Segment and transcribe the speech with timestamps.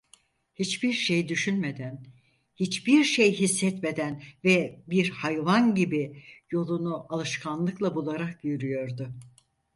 [0.55, 2.03] Hiçbir şey düşünmeden,
[2.55, 9.13] hiçbir şey hissetmeden ve bir hayvan gibi yolunu alışkanlıkla bularak yürüyordu.